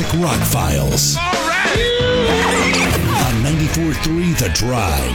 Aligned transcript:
Classic 0.00 0.22
Rock 0.22 0.40
Files. 0.46 1.16
All 1.18 1.22
right. 1.46 1.76
On 3.26 3.34
94.3 3.44 4.38
The 4.38 4.48
Drive. 4.54 5.14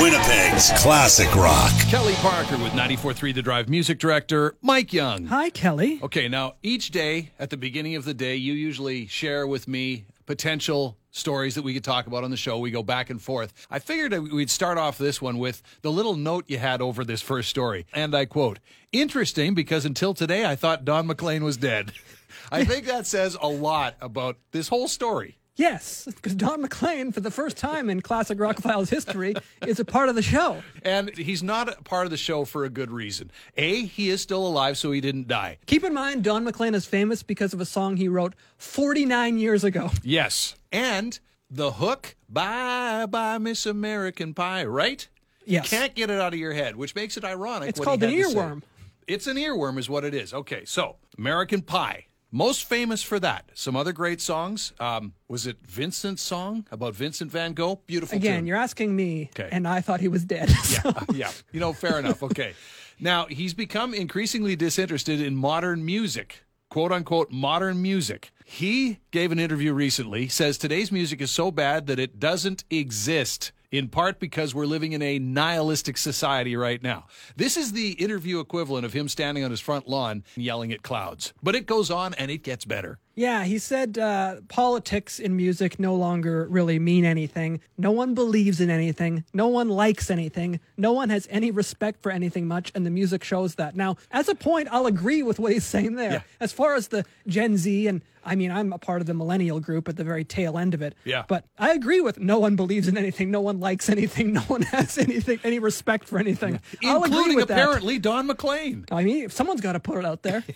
Winnipeg's 0.00 0.70
Classic 0.80 1.34
Rock. 1.34 1.72
Kelly 1.88 2.14
Parker 2.14 2.56
with 2.58 2.72
94.3 2.72 3.34
The 3.34 3.42
Drive 3.42 3.68
music 3.68 3.98
director, 3.98 4.54
Mike 4.62 4.92
Young. 4.92 5.26
Hi, 5.26 5.50
Kelly. 5.50 5.98
Okay, 6.04 6.28
now 6.28 6.54
each 6.62 6.92
day 6.92 7.30
at 7.36 7.50
the 7.50 7.56
beginning 7.56 7.96
of 7.96 8.04
the 8.04 8.14
day, 8.14 8.36
you 8.36 8.52
usually 8.52 9.08
share 9.08 9.44
with 9.44 9.66
me 9.66 10.04
potential 10.26 10.96
stories 11.12 11.54
that 11.54 11.62
we 11.62 11.72
could 11.72 11.84
talk 11.84 12.06
about 12.08 12.24
on 12.24 12.30
the 12.30 12.36
show. 12.36 12.58
We 12.58 12.70
go 12.72 12.82
back 12.82 13.10
and 13.10 13.22
forth. 13.22 13.52
I 13.70 13.78
figured 13.78 14.32
we'd 14.32 14.50
start 14.50 14.78
off 14.78 14.98
this 14.98 15.22
one 15.22 15.38
with 15.38 15.62
the 15.82 15.92
little 15.92 16.16
note 16.16 16.46
you 16.48 16.58
had 16.58 16.82
over 16.82 17.04
this 17.04 17.22
first 17.22 17.48
story. 17.48 17.86
And 17.92 18.14
I 18.14 18.24
quote, 18.24 18.58
interesting 18.90 19.54
because 19.54 19.84
until 19.84 20.14
today 20.14 20.44
I 20.44 20.56
thought 20.56 20.84
Don 20.84 21.06
McLean 21.06 21.44
was 21.44 21.56
dead. 21.56 21.92
I 22.50 22.64
think 22.64 22.86
that 22.86 23.06
says 23.06 23.36
a 23.40 23.48
lot 23.48 23.94
about 24.00 24.36
this 24.50 24.68
whole 24.68 24.88
story. 24.88 25.38
Yes, 25.56 26.04
because 26.06 26.34
Don 26.34 26.62
McLean, 26.62 27.12
for 27.12 27.20
the 27.20 27.30
first 27.30 27.58
time 27.58 27.90
in 27.90 28.00
classic 28.00 28.40
Rock 28.40 28.58
Files 28.58 28.88
history, 28.88 29.34
is 29.66 29.78
a 29.78 29.84
part 29.84 30.08
of 30.08 30.14
the 30.14 30.22
show. 30.22 30.62
And 30.82 31.14
he's 31.16 31.42
not 31.42 31.68
a 31.68 31.82
part 31.82 32.06
of 32.06 32.10
the 32.10 32.16
show 32.16 32.46
for 32.46 32.64
a 32.64 32.70
good 32.70 32.90
reason. 32.90 33.30
A, 33.56 33.84
he 33.84 34.08
is 34.08 34.22
still 34.22 34.46
alive, 34.46 34.78
so 34.78 34.92
he 34.92 35.02
didn't 35.02 35.28
die. 35.28 35.58
Keep 35.66 35.84
in 35.84 35.92
mind, 35.92 36.24
Don 36.24 36.44
McLean 36.44 36.74
is 36.74 36.86
famous 36.86 37.22
because 37.22 37.52
of 37.52 37.60
a 37.60 37.66
song 37.66 37.98
he 37.98 38.08
wrote 38.08 38.34
49 38.56 39.38
years 39.38 39.62
ago. 39.62 39.90
Yes. 40.02 40.56
And 40.72 41.18
the 41.50 41.72
hook, 41.72 42.16
bye 42.30 43.04
bye, 43.06 43.36
Miss 43.36 43.66
American 43.66 44.32
Pie, 44.32 44.64
right? 44.64 45.06
Yes. 45.44 45.68
Can't 45.68 45.94
get 45.94 46.08
it 46.08 46.18
out 46.18 46.32
of 46.32 46.38
your 46.38 46.54
head, 46.54 46.76
which 46.76 46.94
makes 46.94 47.18
it 47.18 47.24
ironic. 47.24 47.68
It's 47.68 47.80
called 47.80 48.02
an 48.02 48.10
earworm. 48.10 48.62
It's 49.06 49.26
an 49.26 49.36
earworm, 49.36 49.78
is 49.78 49.90
what 49.90 50.04
it 50.04 50.14
is. 50.14 50.32
Okay, 50.32 50.64
so 50.64 50.96
American 51.18 51.60
Pie. 51.60 52.06
Most 52.34 52.64
famous 52.64 53.02
for 53.02 53.20
that. 53.20 53.50
Some 53.52 53.76
other 53.76 53.92
great 53.92 54.20
songs. 54.22 54.72
Um, 54.80 55.12
was 55.28 55.46
it 55.46 55.58
Vincent's 55.66 56.22
song 56.22 56.66
about 56.70 56.94
Vincent 56.94 57.30
Van 57.30 57.52
Gogh? 57.52 57.80
Beautiful 57.86 58.16
Again, 58.16 58.38
tune. 58.40 58.46
you're 58.46 58.56
asking 58.56 58.96
me, 58.96 59.28
Okay. 59.38 59.50
and 59.52 59.68
I 59.68 59.82
thought 59.82 60.00
he 60.00 60.08
was 60.08 60.24
dead. 60.24 60.48
So- 60.64 60.94
yeah, 61.12 61.30
you 61.52 61.60
know, 61.60 61.74
fair 61.74 61.98
enough. 61.98 62.22
Okay. 62.22 62.54
Now, 62.98 63.26
he's 63.26 63.52
become 63.52 63.92
increasingly 63.92 64.56
disinterested 64.56 65.20
in 65.20 65.36
modern 65.36 65.84
music, 65.84 66.44
quote 66.70 66.90
unquote, 66.90 67.30
modern 67.30 67.82
music. 67.82 68.30
He 68.46 68.98
gave 69.10 69.30
an 69.30 69.38
interview 69.38 69.74
recently, 69.74 70.28
says 70.28 70.56
today's 70.56 70.90
music 70.90 71.20
is 71.20 71.30
so 71.30 71.50
bad 71.50 71.86
that 71.88 71.98
it 71.98 72.18
doesn't 72.18 72.64
exist. 72.70 73.52
In 73.72 73.88
part 73.88 74.20
because 74.20 74.54
we're 74.54 74.66
living 74.66 74.92
in 74.92 75.00
a 75.00 75.18
nihilistic 75.18 75.96
society 75.96 76.54
right 76.56 76.82
now. 76.82 77.06
This 77.36 77.56
is 77.56 77.72
the 77.72 77.92
interview 77.92 78.38
equivalent 78.38 78.84
of 78.84 78.92
him 78.92 79.08
standing 79.08 79.42
on 79.44 79.50
his 79.50 79.60
front 79.60 79.88
lawn 79.88 80.24
yelling 80.36 80.72
at 80.72 80.82
clouds. 80.82 81.32
But 81.42 81.54
it 81.54 81.66
goes 81.66 81.90
on 81.90 82.12
and 82.14 82.30
it 82.30 82.42
gets 82.42 82.66
better. 82.66 82.98
Yeah, 83.14 83.44
he 83.44 83.58
said 83.58 83.98
uh, 83.98 84.36
politics 84.48 85.18
in 85.18 85.36
music 85.36 85.78
no 85.78 85.94
longer 85.94 86.46
really 86.48 86.78
mean 86.78 87.04
anything. 87.04 87.60
No 87.76 87.90
one 87.90 88.14
believes 88.14 88.60
in 88.60 88.70
anything. 88.70 89.24
No 89.34 89.48
one 89.48 89.68
likes 89.68 90.10
anything. 90.10 90.60
No 90.76 90.92
one 90.92 91.10
has 91.10 91.28
any 91.30 91.50
respect 91.50 92.02
for 92.02 92.10
anything 92.10 92.48
much, 92.48 92.72
and 92.74 92.86
the 92.86 92.90
music 92.90 93.22
shows 93.22 93.56
that. 93.56 93.76
Now, 93.76 93.96
as 94.10 94.28
a 94.28 94.34
point, 94.34 94.68
I'll 94.70 94.86
agree 94.86 95.22
with 95.22 95.38
what 95.38 95.52
he's 95.52 95.64
saying 95.64 95.96
there. 95.96 96.12
Yeah. 96.12 96.22
As 96.40 96.52
far 96.52 96.74
as 96.74 96.88
the 96.88 97.04
Gen 97.26 97.58
Z, 97.58 97.86
and 97.86 98.00
I 98.24 98.34
mean, 98.34 98.50
I'm 98.50 98.72
a 98.72 98.78
part 98.78 99.02
of 99.02 99.06
the 99.06 99.14
millennial 99.14 99.60
group 99.60 99.88
at 99.88 99.96
the 99.96 100.04
very 100.04 100.24
tail 100.24 100.56
end 100.56 100.72
of 100.72 100.80
it. 100.80 100.94
Yeah. 101.04 101.24
But 101.28 101.44
I 101.58 101.72
agree 101.72 102.00
with 102.00 102.18
no 102.18 102.38
one 102.38 102.56
believes 102.56 102.88
in 102.88 102.96
anything. 102.96 103.30
No 103.30 103.40
one 103.40 103.60
likes 103.60 103.88
anything. 103.90 104.32
No 104.32 104.40
one 104.42 104.62
has 104.62 104.96
anything, 104.96 105.38
any 105.44 105.58
respect 105.58 106.08
for 106.08 106.18
anything. 106.18 106.60
Including 106.80 107.36
with 107.36 107.48
that. 107.48 107.58
apparently 107.58 107.98
Don 107.98 108.26
McLean. 108.26 108.86
I 108.90 109.04
mean, 109.04 109.28
someone's 109.28 109.60
got 109.60 109.72
to 109.72 109.80
put 109.80 109.98
it 109.98 110.04
out 110.06 110.22
there. 110.22 110.44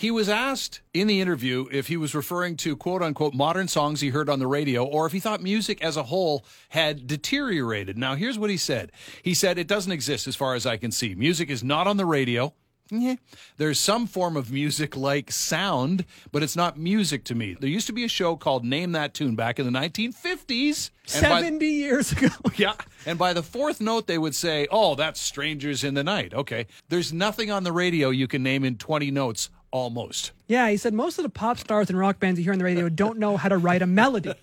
He 0.00 0.10
was 0.10 0.30
asked 0.30 0.80
in 0.94 1.08
the 1.08 1.20
interview 1.20 1.66
if 1.70 1.88
he 1.88 1.98
was 1.98 2.14
referring 2.14 2.56
to 2.56 2.74
quote 2.74 3.02
unquote 3.02 3.34
modern 3.34 3.68
songs 3.68 4.00
he 4.00 4.08
heard 4.08 4.30
on 4.30 4.38
the 4.38 4.46
radio 4.46 4.82
or 4.82 5.04
if 5.04 5.12
he 5.12 5.20
thought 5.20 5.42
music 5.42 5.82
as 5.84 5.98
a 5.98 6.04
whole 6.04 6.42
had 6.70 7.06
deteriorated. 7.06 7.98
Now, 7.98 8.14
here's 8.14 8.38
what 8.38 8.48
he 8.48 8.56
said 8.56 8.92
He 9.22 9.34
said, 9.34 9.58
It 9.58 9.68
doesn't 9.68 9.92
exist 9.92 10.26
as 10.26 10.34
far 10.34 10.54
as 10.54 10.64
I 10.64 10.78
can 10.78 10.90
see. 10.90 11.14
Music 11.14 11.50
is 11.50 11.62
not 11.62 11.86
on 11.86 11.98
the 11.98 12.06
radio. 12.06 12.54
Yeah. 12.90 13.16
There's 13.58 13.78
some 13.78 14.06
form 14.06 14.38
of 14.38 14.50
music 14.50 14.96
like 14.96 15.30
sound, 15.30 16.06
but 16.32 16.42
it's 16.42 16.56
not 16.56 16.78
music 16.78 17.22
to 17.24 17.34
me. 17.34 17.54
There 17.60 17.68
used 17.68 17.86
to 17.86 17.92
be 17.92 18.04
a 18.04 18.08
show 18.08 18.36
called 18.36 18.64
Name 18.64 18.92
That 18.92 19.12
Tune 19.12 19.36
back 19.36 19.58
in 19.58 19.70
the 19.70 19.78
1950s. 19.78 20.90
and 21.14 21.22
by- 21.22 21.40
70 21.42 21.66
years 21.66 22.12
ago. 22.12 22.28
yeah. 22.56 22.72
And 23.06 23.18
by 23.18 23.32
the 23.32 23.42
fourth 23.42 23.80
note, 23.82 24.06
they 24.06 24.18
would 24.18 24.34
say, 24.34 24.66
oh, 24.70 24.94
that's 24.94 25.20
Strangers 25.20 25.84
in 25.84 25.92
the 25.92 26.02
Night. 26.02 26.32
Okay. 26.34 26.66
There's 26.88 27.12
nothing 27.12 27.50
on 27.50 27.64
the 27.64 27.72
radio 27.72 28.10
you 28.10 28.26
can 28.26 28.42
name 28.42 28.64
in 28.64 28.76
20 28.76 29.10
notes, 29.12 29.50
almost. 29.70 30.32
Yeah, 30.48 30.68
he 30.68 30.76
said 30.76 30.94
most 30.94 31.18
of 31.18 31.22
the 31.22 31.28
pop 31.28 31.58
stars 31.58 31.88
and 31.88 31.98
rock 31.98 32.18
bands 32.18 32.38
you 32.38 32.44
hear 32.44 32.52
on 32.52 32.58
the 32.58 32.64
radio 32.64 32.88
don't 32.88 33.18
know 33.18 33.36
how 33.36 33.48
to 33.48 33.56
write 33.56 33.82
a 33.82 33.86
melody. 33.86 34.34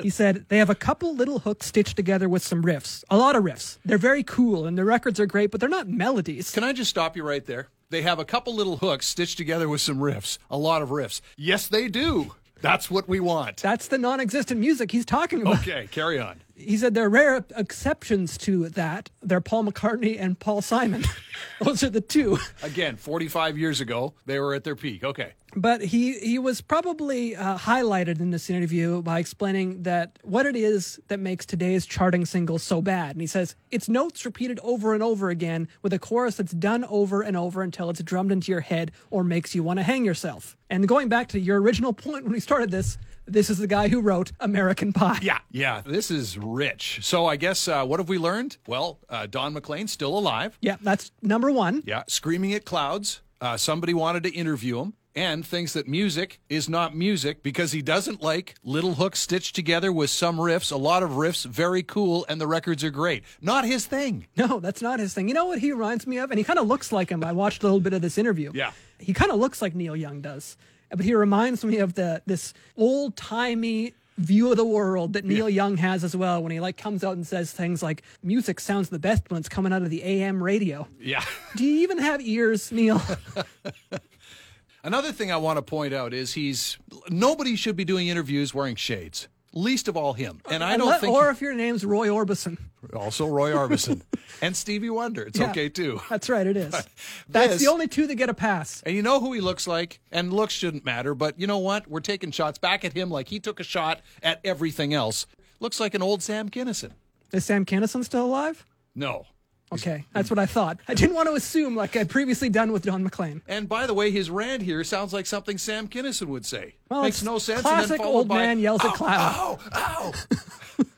He 0.00 0.10
said 0.10 0.46
they 0.48 0.58
have 0.58 0.70
a 0.70 0.74
couple 0.74 1.14
little 1.14 1.40
hooks 1.40 1.66
stitched 1.66 1.96
together 1.96 2.28
with 2.28 2.42
some 2.42 2.62
riffs, 2.62 3.04
a 3.10 3.16
lot 3.16 3.36
of 3.36 3.44
riffs. 3.44 3.78
They're 3.84 3.98
very 3.98 4.22
cool 4.22 4.66
and 4.66 4.76
their 4.76 4.84
records 4.84 5.20
are 5.20 5.26
great, 5.26 5.50
but 5.50 5.60
they're 5.60 5.68
not 5.68 5.88
melodies. 5.88 6.50
Can 6.50 6.64
I 6.64 6.72
just 6.72 6.90
stop 6.90 7.16
you 7.16 7.22
right 7.22 7.44
there? 7.46 7.68
They 7.90 8.02
have 8.02 8.18
a 8.18 8.24
couple 8.24 8.54
little 8.54 8.78
hooks 8.78 9.06
stitched 9.06 9.36
together 9.36 9.68
with 9.68 9.80
some 9.82 9.98
riffs, 9.98 10.38
a 10.50 10.56
lot 10.56 10.80
of 10.82 10.88
riffs. 10.88 11.20
Yes, 11.36 11.68
they 11.68 11.88
do. 11.88 12.34
That's 12.62 12.90
what 12.90 13.08
we 13.08 13.20
want. 13.20 13.58
That's 13.58 13.88
the 13.88 13.98
non 13.98 14.20
existent 14.20 14.60
music 14.60 14.92
he's 14.92 15.04
talking 15.04 15.42
about. 15.42 15.58
Okay, 15.60 15.88
carry 15.90 16.18
on. 16.18 16.40
He 16.54 16.76
said 16.76 16.94
there 16.94 17.06
are 17.06 17.10
rare 17.10 17.44
exceptions 17.56 18.36
to 18.38 18.68
that. 18.70 19.10
They're 19.22 19.40
Paul 19.40 19.64
McCartney 19.64 20.20
and 20.20 20.38
Paul 20.38 20.62
Simon. 20.62 21.04
Those 21.60 21.82
are 21.82 21.90
the 21.90 22.00
two. 22.00 22.38
Again, 22.62 22.96
45 22.96 23.58
years 23.58 23.80
ago, 23.80 24.14
they 24.26 24.38
were 24.38 24.54
at 24.54 24.64
their 24.64 24.76
peak. 24.76 25.04
Okay. 25.04 25.32
But 25.54 25.82
he, 25.82 26.18
he 26.18 26.38
was 26.38 26.62
probably 26.62 27.36
uh, 27.36 27.58
highlighted 27.58 28.20
in 28.20 28.30
this 28.30 28.48
interview 28.48 29.02
by 29.02 29.18
explaining 29.18 29.82
that 29.82 30.18
what 30.22 30.46
it 30.46 30.56
is 30.56 30.98
that 31.08 31.20
makes 31.20 31.44
today's 31.44 31.84
charting 31.84 32.24
single 32.24 32.58
so 32.58 32.80
bad. 32.80 33.12
And 33.12 33.20
he 33.20 33.26
says 33.26 33.54
it's 33.70 33.88
notes 33.88 34.24
repeated 34.24 34.58
over 34.62 34.94
and 34.94 35.02
over 35.02 35.28
again 35.28 35.68
with 35.82 35.92
a 35.92 35.98
chorus 35.98 36.36
that's 36.36 36.52
done 36.52 36.84
over 36.84 37.20
and 37.22 37.36
over 37.36 37.62
until 37.62 37.90
it's 37.90 38.02
drummed 38.02 38.32
into 38.32 38.50
your 38.50 38.62
head 38.62 38.92
or 39.10 39.24
makes 39.24 39.54
you 39.54 39.62
want 39.62 39.78
to 39.78 39.82
hang 39.82 40.04
yourself. 40.04 40.56
And 40.70 40.88
going 40.88 41.08
back 41.08 41.28
to 41.28 41.40
your 41.40 41.60
original 41.60 41.92
point 41.92 42.24
when 42.24 42.32
we 42.32 42.40
started 42.40 42.70
this, 42.70 42.96
this 43.26 43.50
is 43.50 43.58
the 43.58 43.66
guy 43.66 43.88
who 43.88 44.00
wrote 44.00 44.32
American 44.40 44.92
Pie. 44.92 45.18
Yeah, 45.22 45.38
yeah, 45.50 45.82
this 45.84 46.10
is 46.10 46.38
rich. 46.42 47.00
So 47.02 47.26
I 47.26 47.36
guess 47.36 47.68
uh, 47.68 47.84
what 47.84 48.00
have 48.00 48.08
we 48.08 48.18
learned? 48.18 48.56
Well, 48.66 48.98
uh, 49.08 49.26
Don 49.26 49.52
McLean 49.52 49.88
still 49.88 50.16
alive. 50.16 50.58
Yeah, 50.60 50.76
that's 50.80 51.10
number 51.22 51.50
one. 51.50 51.82
Yeah, 51.86 52.02
screaming 52.08 52.52
at 52.54 52.64
clouds. 52.64 53.20
Uh, 53.40 53.56
somebody 53.56 53.94
wanted 53.94 54.22
to 54.24 54.30
interview 54.30 54.80
him 54.80 54.94
and 55.14 55.44
thinks 55.44 55.72
that 55.74 55.86
music 55.86 56.40
is 56.48 56.68
not 56.68 56.94
music 56.96 57.42
because 57.42 57.72
he 57.72 57.82
doesn't 57.82 58.22
like 58.22 58.54
little 58.62 58.94
hooks 58.94 59.20
stitched 59.20 59.54
together 59.54 59.92
with 59.92 60.10
some 60.10 60.38
riffs, 60.38 60.72
a 60.72 60.76
lot 60.76 61.02
of 61.02 61.10
riffs, 61.10 61.44
very 61.44 61.82
cool, 61.82 62.24
and 62.28 62.40
the 62.40 62.46
records 62.46 62.82
are 62.82 62.90
great. 62.90 63.24
Not 63.40 63.64
his 63.64 63.84
thing. 63.86 64.26
No, 64.36 64.60
that's 64.60 64.80
not 64.80 65.00
his 65.00 65.12
thing. 65.12 65.28
You 65.28 65.34
know 65.34 65.46
what 65.46 65.58
he 65.58 65.72
reminds 65.72 66.06
me 66.06 66.18
of? 66.18 66.30
And 66.30 66.38
he 66.38 66.44
kind 66.44 66.58
of 66.58 66.66
looks 66.66 66.92
like 66.92 67.10
him. 67.10 67.22
I 67.24 67.32
watched 67.32 67.62
a 67.62 67.66
little 67.66 67.80
bit 67.80 67.92
of 67.92 68.00
this 68.00 68.16
interview. 68.18 68.52
Yeah. 68.54 68.72
He 68.98 69.12
kind 69.12 69.30
of 69.30 69.38
looks 69.38 69.60
like 69.60 69.74
Neil 69.74 69.96
Young 69.96 70.20
does. 70.20 70.56
But 70.90 71.04
he 71.04 71.14
reminds 71.14 71.64
me 71.64 71.78
of 71.78 71.94
the 71.94 72.22
this 72.26 72.52
old 72.76 73.16
timey 73.16 73.94
view 74.18 74.50
of 74.50 74.56
the 74.56 74.64
world 74.64 75.14
that 75.14 75.24
Neil 75.24 75.48
Young 75.48 75.76
has 75.78 76.04
as 76.04 76.14
well 76.14 76.42
when 76.42 76.52
he 76.52 76.60
like 76.60 76.76
comes 76.76 77.02
out 77.02 77.16
and 77.16 77.26
says 77.26 77.52
things 77.52 77.82
like 77.82 78.02
music 78.22 78.60
sounds 78.60 78.88
the 78.88 78.98
best 78.98 79.30
when 79.30 79.38
it's 79.38 79.48
coming 79.48 79.72
out 79.72 79.82
of 79.82 79.90
the 79.90 80.02
AM 80.02 80.42
radio. 80.42 80.86
Yeah. 81.00 81.24
Do 81.56 81.64
you 81.64 81.82
even 81.82 81.98
have 81.98 82.20
ears, 82.20 82.70
Neil? 82.70 83.00
Another 84.84 85.12
thing 85.12 85.30
I 85.30 85.36
want 85.36 85.58
to 85.58 85.62
point 85.62 85.94
out 85.94 86.12
is 86.12 86.34
he's 86.34 86.76
nobody 87.08 87.54
should 87.56 87.76
be 87.76 87.84
doing 87.84 88.08
interviews 88.08 88.52
wearing 88.52 88.76
shades. 88.76 89.28
Least 89.54 89.86
of 89.88 89.96
all 89.98 90.14
him. 90.14 90.40
And 90.50 90.64
I 90.64 90.76
don't 90.78 90.88
Unle- 90.92 91.00
think 91.00 91.12
or 91.14 91.28
if 91.30 91.40
your 91.42 91.52
name's 91.54 91.84
Roy 91.84 92.08
Orbison. 92.08 92.56
also 92.94 93.26
Roy 93.26 93.52
Orbison 93.52 94.00
and 94.42 94.56
Stevie 94.56 94.88
Wonder. 94.88 95.22
It's 95.24 95.38
Yeah. 95.38 95.50
okay 95.50 95.68
too. 95.68 96.00
That's 96.08 96.30
right, 96.30 96.46
it 96.46 96.56
is. 96.56 96.70
That's 97.28 97.52
This- 97.54 97.60
the 97.62 97.68
only 97.68 97.86
two 97.86 98.06
that 98.06 98.14
get 98.14 98.30
a 98.30 98.34
pass. 98.34 98.82
And 98.86 98.94
you 98.96 99.02
know 99.02 99.20
who 99.20 99.32
he 99.34 99.40
looks 99.42 99.66
like? 99.66 100.00
And 100.10 100.32
looks 100.32 100.54
shouldn't 100.54 100.84
matter, 100.86 101.14
but 101.14 101.38
you 101.38 101.46
know 101.46 101.58
what? 101.58 101.86
We're 101.86 102.00
taking 102.00 102.30
shots 102.30 102.58
back 102.58 102.82
at 102.84 102.94
him 102.94 103.10
like 103.10 103.28
he 103.28 103.40
took 103.40 103.60
a 103.60 103.64
shot 103.64 104.00
at 104.22 104.40
everything 104.44 104.94
else. 104.94 105.26
Looks 105.60 105.78
like 105.80 105.94
an 105.94 106.02
old 106.02 106.22
Sam 106.22 106.48
Kinison. 106.48 106.92
Is 107.30 107.44
Sam 107.44 107.64
Kinison 107.66 108.04
still 108.04 108.24
alive? 108.26 108.64
No. 108.94 109.26
Okay, 109.72 110.04
that's 110.12 110.30
what 110.30 110.38
I 110.38 110.46
thought. 110.46 110.78
I 110.86 110.94
didn't 110.94 111.14
want 111.14 111.28
to 111.28 111.34
assume 111.34 111.74
like 111.74 111.96
I'd 111.96 112.10
previously 112.10 112.48
done 112.48 112.72
with 112.72 112.82
Don 112.84 113.02
McLean. 113.02 113.42
And 113.48 113.68
by 113.68 113.86
the 113.86 113.94
way, 113.94 114.10
his 114.10 114.30
rant 114.30 114.62
here 114.62 114.84
sounds 114.84 115.12
like 115.12 115.26
something 115.26 115.58
Sam 115.58 115.88
Kinison 115.88 116.26
would 116.28 116.44
say. 116.44 116.74
Well, 116.90 117.02
Makes 117.02 117.16
it's 117.18 117.24
no 117.24 117.38
sense. 117.38 117.62
Classic 117.62 118.00
old 118.00 118.28
by, 118.28 118.36
man 118.38 118.58
yells 118.58 118.84
at 118.84 118.90
"Ow, 118.90 118.94
cloud. 118.94 119.58
Ow, 119.74 120.12
ow. 120.12 120.12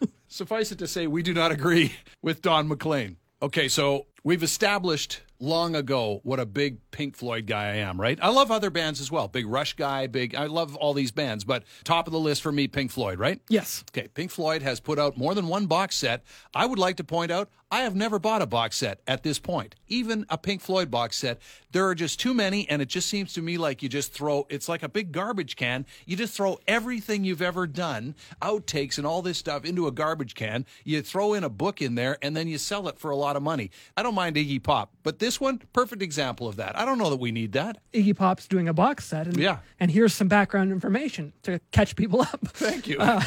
Suffice 0.29 0.73
it 0.73 0.79
to 0.81 0.89
say, 0.89 1.07
we 1.07 1.23
do 1.23 1.33
not 1.33 1.53
agree 1.53 1.95
with 2.23 2.43
Don 2.43 2.67
McLean. 2.67 3.17
Okay, 3.41 3.69
so 3.69 4.07
we've 4.25 4.43
established 4.43 5.21
long 5.41 5.75
ago 5.77 6.21
what 6.23 6.41
a 6.41 6.47
big 6.47 6.79
Pink 6.91 7.17
Floyd 7.17 7.47
guy 7.47 7.65
I 7.65 7.77
am, 7.77 8.01
right? 8.01 8.19
I 8.23 8.29
love 8.29 8.51
other 8.51 8.71
bands 8.71 9.01
as 9.01 9.11
well. 9.11 9.27
Big 9.29 9.47
Rush 9.47 9.75
guy, 9.75 10.07
big 10.07 10.35
I 10.35 10.47
love 10.47 10.77
all 10.77 10.95
these 10.95 11.11
bands, 11.11 11.45
but 11.45 11.65
top 11.83 12.07
of 12.07 12.13
the 12.13 12.21
list 12.21 12.43
for 12.43 12.53
me 12.53 12.69
Pink 12.69 12.91
Floyd, 12.91 13.19
right? 13.19 13.41
Yes. 13.49 13.85
Okay, 13.91 14.09
Pink 14.09 14.31
Floyd 14.31 14.63
has 14.63 14.81
put 14.81 14.99
out 14.99 15.17
more 15.17 15.35
than 15.35 15.49
one 15.49 15.67
box 15.67 15.97
set. 15.97 16.23
I 16.55 16.67
would 16.67 16.79
like 16.79 16.97
to 16.97 17.05
point 17.05 17.31
out 17.31 17.51
I 17.75 17.81
have 17.81 17.97
never 17.97 18.21
bought 18.21 18.41
a 18.41 18.47
box 18.47 18.77
set 18.77 19.01
at 19.09 19.25
this 19.25 19.41
point. 19.41 19.75
Even 19.89 20.25
a 20.29 20.39
Pink 20.39 20.61
Floyd 20.61 20.93
box 20.93 21.17
set, 21.17 21.41
there 21.73 21.89
are 21.89 21.95
just 21.97 22.21
too 22.21 22.33
many 22.33 22.69
and 22.71 22.81
it 22.81 22.87
just 22.87 23.09
seems 23.09 23.33
to 23.33 23.43
me 23.43 23.59
like 23.59 23.83
you 23.83 23.89
just 23.89 24.13
throw 24.13 24.47
it's 24.49 24.69
like 24.69 24.85
a 24.85 24.89
big 24.89 25.11
garbage 25.11 25.57
can. 25.57 25.85
You 26.07 26.17
just 26.17 26.37
throw 26.37 26.61
everything 26.69 27.25
you've 27.25 27.43
ever 27.43 27.67
done, 27.67 28.15
outtakes 28.41 28.97
and 28.99 29.05
all 29.05 29.23
this 29.23 29.39
stuff 29.39 29.65
into 29.65 29.89
a 29.89 29.93
garbage 29.93 30.37
can. 30.37 30.67
You 30.85 31.03
throw 31.03 31.35
in 31.35 31.43
a 31.43 31.49
book 31.49 31.83
in 31.83 31.97
there 31.97 32.19
and 32.23 32.37
then 32.37 32.47
you 32.47 32.59
sell 32.59 32.87
it 32.87 33.01
for 33.01 33.11
a 33.11 33.17
lot 33.17 33.35
of 33.35 33.43
money. 33.43 33.73
I 33.97 34.05
don't 34.05 34.15
mind 34.15 34.37
Iggy 34.37 34.63
Pop, 34.63 34.93
but 35.03 35.19
this 35.25 35.41
one, 35.41 35.61
perfect 35.73 36.03
example 36.03 36.47
of 36.47 36.57
that. 36.57 36.79
I 36.79 36.85
don't 36.85 36.99
know 36.99 37.09
that 37.11 37.17
we 37.19 37.33
need 37.33 37.53
that. 37.53 37.79
Iggy 37.95 38.15
Pop's 38.15 38.47
doing 38.47 38.69
a 38.69 38.75
box 38.75 39.07
set, 39.07 39.27
and 39.27 39.37
Yeah. 39.39 39.59
and 39.81 39.91
here's 39.91 40.13
some 40.13 40.29
background 40.29 40.71
information 40.71 41.33
to 41.45 41.61
catch 41.73 41.97
people 41.97 42.21
up. 42.21 42.41
Thank 42.49 42.87
you. 42.87 42.99
Uh, 43.05 43.23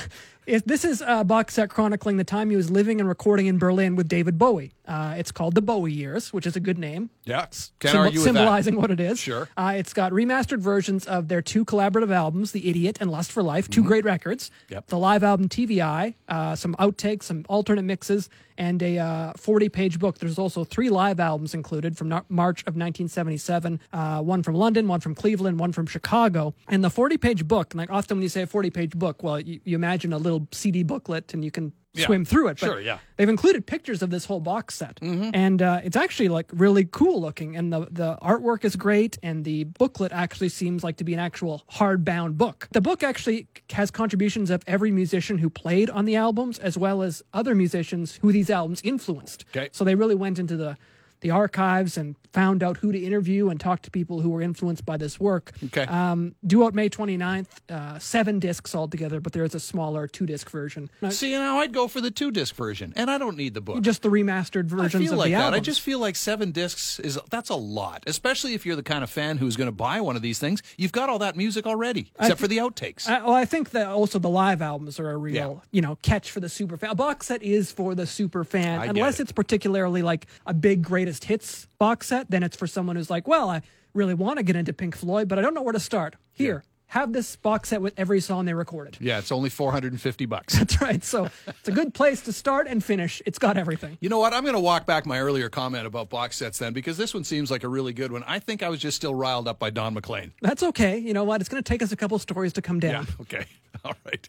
it, 0.47 0.65
this 0.65 0.85
is 0.85 1.03
a 1.05 1.23
box 1.23 1.55
set 1.55 1.69
chronicling 1.69 2.17
the 2.17 2.23
time 2.23 2.49
he 2.49 2.55
was 2.55 2.71
living 2.71 2.99
and 2.99 3.07
recording 3.07 3.47
in 3.47 3.57
Berlin 3.57 3.95
with 3.95 4.07
David 4.07 4.38
Bowie. 4.38 4.71
Uh, 4.88 5.15
it's 5.17 5.31
called 5.31 5.53
the 5.53 5.61
Bowie 5.61 5.91
Years, 5.91 6.31
which 6.31 6.47
is 6.47 6.55
a 6.55 6.61
good 6.61 6.79
name. 6.79 7.09
Yeah, 7.25 7.47
can't 7.79 7.95
argue 7.95 8.19
that. 8.19 8.23
symbolizing 8.23 8.77
what 8.77 8.89
it 8.89 9.01
is. 9.01 9.19
Sure. 9.19 9.49
Uh, 9.57 9.73
it's 9.75 9.91
got 9.91 10.13
remastered 10.13 10.59
versions 10.59 11.05
of 11.05 11.27
their 11.27 11.41
two 11.41 11.65
collaborative 11.65 12.11
albums, 12.11 12.53
The 12.53 12.69
Idiot 12.69 12.97
and 13.01 13.11
Lust 13.11 13.31
for 13.31 13.44
Life, 13.44 13.69
2 13.69 13.83
great 13.83 14.05
records. 14.05 14.49
Mm-hmm. 14.49 14.73
Yep. 14.75 14.88
The 14.88 14.97
live 14.97 15.23
album 15.23 15.49
TV 15.49 15.81
Eye, 15.81 16.15
uh, 16.29 16.55
some 16.55 16.73
outtakes, 16.75 17.23
some 17.23 17.45
alternate 17.50 17.83
mixes, 17.83 18.29
and 18.57 18.81
a 18.81 18.97
uh, 18.97 19.33
40 19.35 19.69
page 19.69 20.00
book. 20.00 20.17
There's 20.17 20.39
also 20.39 20.63
three 20.63 20.89
live 20.89 21.19
albums 21.19 21.53
included 21.53 21.97
from 21.97 22.09
Nar- 22.09 22.25
March 22.29 22.61
of 22.61 22.75
1977 22.75 23.79
uh, 23.93 24.21
one 24.21 24.43
from 24.43 24.55
London, 24.55 24.88
one 24.88 25.00
from 25.00 25.13
Cleveland, 25.15 25.59
one 25.59 25.71
from 25.71 25.85
Chicago. 25.85 26.55
And 26.67 26.83
the 26.83 26.89
40 26.89 27.17
page 27.17 27.47
book, 27.47 27.73
like 27.75 27.91
often 27.91 28.17
when 28.17 28.23
you 28.23 28.29
say 28.29 28.43
a 28.43 28.47
40 28.47 28.69
page 28.69 28.91
book, 28.91 29.21
well, 29.21 29.39
you, 29.39 29.59
you 29.63 29.75
imagine 29.75 30.13
a 30.13 30.17
little 30.17 30.37
CD 30.51 30.84
booklet 30.84 31.34
and 31.34 31.44
you 31.44 31.51
can 31.51 31.72
Yeah. 31.94 32.06
swim 32.06 32.25
through 32.25 32.50
it. 32.50 32.60
But 32.60 32.68
Sure, 32.68 32.80
yeah. 32.80 33.00
They've 33.16 33.30
included 33.30 33.66
pictures 33.66 34.04
of 34.04 34.10
this 34.12 34.25
whole 34.25 34.39
box 34.39 34.75
set, 34.75 35.00
Mm-hmm. 35.01 35.30
and 35.34 35.62
uh, 35.62 35.81
it's 35.84 35.95
actually 35.98 36.30
like 36.30 36.45
really 36.54 36.86
cool 36.86 37.19
looking. 37.22 37.56
And 37.57 37.74
the 37.74 37.88
the 37.92 38.18
artwork 38.22 38.63
is 38.66 38.75
great, 38.75 39.18
and 39.24 39.44
the 39.45 39.63
booklet 39.63 40.12
actually 40.12 40.50
seems 40.50 40.84
like 40.84 40.98
to 40.98 41.04
be 41.04 41.13
an 41.13 41.19
actual 41.19 41.63
hardbound 41.72 42.38
book. 42.38 42.68
The 42.72 42.81
book 42.81 43.01
actually 43.04 43.48
has 43.72 43.89
contributions 43.92 44.50
of 44.51 44.62
every 44.68 44.92
musician 44.92 45.39
who 45.39 45.50
played 45.50 45.89
on 45.89 46.06
the 46.06 46.16
albums, 46.16 46.60
as 46.60 46.78
well 46.78 47.01
as 47.01 47.24
other 47.34 47.56
musicians 47.56 48.19
who 48.22 48.31
these 48.31 48.50
albums 48.51 48.81
influenced. 48.84 49.45
Okay. 49.56 49.69
So 49.72 49.84
they 49.84 49.95
really 49.95 50.16
went 50.16 50.38
into 50.39 50.56
the 50.57 50.78
the 51.21 51.31
archives 51.31 51.97
and 51.97 52.15
found 52.33 52.61
out 52.61 52.77
who 52.77 52.91
to 52.91 52.99
interview 52.99 53.49
and 53.49 53.59
talk 53.59 53.81
to 53.81 53.89
people 53.89 54.21
who 54.21 54.29
were 54.29 54.41
influenced 54.41 54.85
by 54.85 54.95
this 54.97 55.19
work. 55.19 55.53
Okay. 55.65 55.83
Um, 55.83 56.35
due 56.45 56.63
out 56.65 56.75
May 56.75 56.89
29th, 56.89 57.47
uh, 57.69 57.97
seven 57.97 58.37
discs 58.39 58.75
altogether, 58.75 59.19
but 59.19 59.33
there 59.33 59.43
is 59.43 59.55
a 59.55 59.59
smaller 59.59 60.07
two 60.07 60.25
disc 60.27 60.49
version. 60.49 60.89
See, 61.09 61.31
now 61.31 61.57
I'd 61.59 61.73
go 61.73 61.87
for 61.87 61.99
the 62.01 62.11
two 62.11 62.29
disc 62.31 62.53
version, 62.55 62.93
and 62.95 63.09
I 63.09 63.17
don't 63.17 63.37
need 63.37 63.53
the 63.55 63.61
book. 63.61 63.81
just 63.81 64.03
the 64.03 64.09
remastered 64.09 64.65
version 64.65 64.85
of 64.85 64.91
the 64.91 64.97
floor. 64.99 65.01
I 65.01 65.05
feel 65.05 65.13
of 65.13 65.17
like 65.19 65.27
the 65.29 65.31
that. 65.31 65.41
albums. 65.45 65.57
I 65.61 65.63
just 65.63 65.81
feel 65.81 65.99
like 65.99 66.15
seven 66.15 66.51
discs 66.51 66.99
is 66.99 67.17
that's 67.31 67.49
a 67.49 67.55
lot, 67.55 68.03
especially 68.05 68.53
if 68.53 68.65
you're 68.65 68.75
the 68.75 68.83
kind 68.83 69.03
of 69.03 69.09
fan 69.09 69.37
who's 69.37 69.55
going 69.55 69.67
to 69.69 69.71
buy 69.71 70.01
one 70.01 70.15
of 70.15 70.21
these 70.21 70.37
things. 70.37 70.61
You've 70.77 70.91
got 70.91 71.09
all 71.09 71.19
that 71.19 71.35
music 71.35 71.65
already, 71.65 72.11
except 72.19 72.39
for 72.39 72.47
the 72.47 72.57
outtakes. 72.57 73.07
I, 73.07 73.23
well, 73.23 73.33
I 73.33 73.45
think 73.45 73.71
that 73.71 73.87
also 73.87 74.19
the 74.19 74.29
live 74.29 74.61
albums 74.61 74.99
are 74.99 75.09
a 75.09 75.17
real, 75.17 75.33
Yeah. 75.63 75.67
you 75.71 75.81
know, 75.81 75.97
catch 76.03 76.29
for 76.29 76.39
the 76.41 76.49
super 76.49 76.77
fan. 76.77 76.91
A 76.91 76.95
box 76.95 77.27
set 77.27 77.41
is 77.41 77.71
for 77.71 77.95
the 77.95 78.05
super 78.05 78.43
fan, 78.43 78.79
I 78.81 78.85
unless 78.85 79.19
it. 79.19 79.23
it's 79.23 79.31
particularly 79.31 80.03
like 80.03 80.27
a 80.45 80.53
big 80.53 80.83
greatest 81.07 81.24
hits 81.24 81.68
box 81.80 82.07
set. 82.07 82.30
Then 82.30 82.44
it's 82.44 82.57
for 82.57 82.68
someone 82.68 82.98
who's 82.98 83.09
like, 83.09 83.30
well, 83.30 83.50
I 83.50 83.62
really 83.94 84.13
want 84.13 84.38
to 84.39 84.44
get 84.44 84.57
into 84.57 84.74
Pink 84.74 84.94
Floyd, 84.94 85.30
but 85.30 85.39
I 85.39 85.42
don't 85.42 85.54
know 85.54 85.62
where 85.62 85.71
to 85.71 85.80
start. 85.80 86.18
Here, 86.33 86.65
have 86.88 87.13
this 87.13 87.38
box 87.38 87.69
set 87.69 87.81
with 87.81 87.94
every 87.95 88.19
song 88.19 88.44
they 88.44 88.54
recorded. 88.54 88.98
yeah, 89.00 89.18
it's 89.18 89.31
only 89.31 89.50
450 89.50 90.25
bucks. 90.25 90.54
That's 90.57 90.81
right. 90.81 91.01
So 91.01 91.30
it's 91.48 91.69
a 91.69 91.71
good 91.71 91.94
place 91.94 92.19
to 92.24 92.33
start 92.33 92.68
and 92.68 92.83
finish. 92.83 93.21
It's 93.25 93.39
got 93.39 93.56
everything. 93.56 93.98
You 94.01 94.09
know 94.09 94.19
what? 94.19 94.33
I'm 94.33 94.44
going 94.44 94.56
to 94.56 94.59
walk 94.59 94.86
back 94.86 95.06
my 95.06 95.18
earlier 95.21 95.48
comment 95.48 95.88
about 95.88 96.09
box 96.09 96.36
sets 96.36 96.57
then 96.59 96.74
because 96.74 96.98
this 96.98 97.13
one 97.13 97.24
seems 97.24 97.50
like 97.50 97.63
a 97.63 97.69
really 97.69 97.94
good 97.94 98.12
one. 98.12 98.25
I 98.27 98.39
think 98.39 98.62
I 98.63 98.68
was 98.68 98.81
just 98.81 98.98
still 98.98 99.15
riled 99.15 99.48
up 99.48 99.60
by 99.60 99.69
Don 99.69 99.94
McLean. 99.94 100.33
That's 100.42 100.62
okay. 100.62 100.98
You 100.98 101.13
know 101.13 101.24
what? 101.24 101.39
It's 101.39 101.50
going 101.50 101.63
to 101.63 101.68
take 101.68 101.81
us 101.81 101.94
a 101.94 101.98
couple 101.98 102.19
stories 102.19 102.51
to 102.53 102.62
come 102.62 102.81
down. 102.81 103.07
Okay. 103.21 103.45
All 103.86 103.95
right. 104.06 104.27